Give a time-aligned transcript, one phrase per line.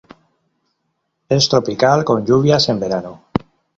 [1.29, 3.21] Es tropical, con lluvias en verano.